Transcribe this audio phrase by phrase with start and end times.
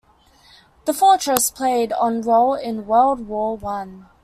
[0.85, 4.07] The fortress played a role in World War One.